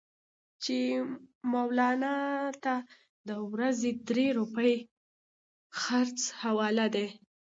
[0.63, 0.77] چې
[1.51, 2.15] مولنا
[2.63, 2.75] ته
[3.27, 4.75] د ورځې درې روپۍ
[5.79, 7.07] خرڅ حواله دي.